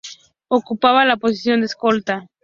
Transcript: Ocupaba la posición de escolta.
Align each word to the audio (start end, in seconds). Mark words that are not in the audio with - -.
Ocupaba 0.47 1.05
la 1.05 1.15
posición 1.17 1.59
de 1.59 1.67
escolta. 1.67 2.25